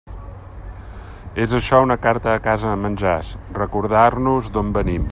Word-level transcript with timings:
És 1.43 1.53
això 1.59 1.81
una 1.89 1.99
carta 2.07 2.31
de 2.33 2.43
casa 2.49 2.73
de 2.73 2.81
menjars: 2.87 3.33
recordar-nos 3.63 4.55
d'on 4.57 4.75
venim. 4.81 5.07